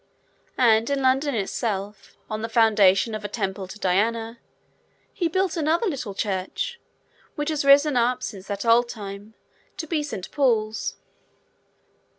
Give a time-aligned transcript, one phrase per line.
[0.57, 4.39] And, in London itself, on the foundation of a temple to Diana,
[5.13, 6.79] he built another little church
[7.35, 9.35] which has risen up, since that old time,
[9.77, 10.95] to be Saint Paul's.